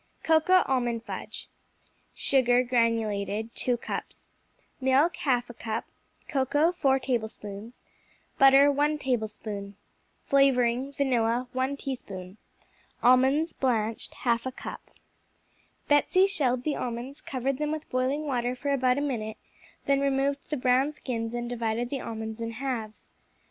Cocoa 0.23 0.63
Almond 0.65 1.03
Fudge 1.03 1.47
Sugar 2.15 2.63
(granulated), 2.63 3.53
2 3.53 3.77
cups 3.77 4.29
Milk, 4.79 5.13
1/2 5.17 5.55
cup 5.59 5.85
Cocoa, 6.27 6.71
4 6.71 6.97
tablespoons 6.97 7.83
Butter, 8.39 8.71
1 8.71 8.97
tablespoon 8.97 9.75
Flavoring 10.25 10.91
(vanilla), 10.93 11.49
1 11.53 11.77
teaspoon 11.77 12.37
Almonds 13.03 13.53
(blanched), 13.53 14.13
1/2 14.23 14.55
cup 14.55 14.89
Betsey 15.87 16.25
shelled 16.25 16.63
the 16.63 16.75
almonds, 16.75 17.21
covered 17.21 17.59
them 17.59 17.71
with 17.71 17.87
boiling 17.91 18.25
water 18.25 18.55
for 18.55 18.73
about 18.73 18.97
a 18.97 19.01
minute, 19.01 19.37
then 19.85 19.99
removed 19.99 20.49
the 20.49 20.57
brown 20.57 20.91
skins 20.93 21.35
and 21.35 21.47
divided 21.47 21.91
the 21.91 22.01
almonds 22.01 22.41
in 22.41 22.53
halves. 22.53 23.11